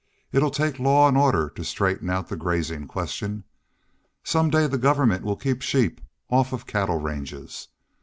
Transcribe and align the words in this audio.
It 0.31 0.41
'll 0.41 0.49
take 0.49 0.79
law 0.79 1.07
an' 1.07 1.15
order 1.15 1.47
to 1.51 1.63
straighten 1.63 2.09
out 2.09 2.27
the 2.27 2.35
grazin' 2.35 2.87
question. 2.87 3.43
Some 4.23 4.49
day 4.49 4.65
the 4.65 4.79
government 4.79 5.23
will 5.23 5.35
keep 5.37 5.61
sheep 5.61 6.01
off 6.27 6.53
of 6.53 6.65
cattle 6.65 6.97
ranges.... 6.99 7.67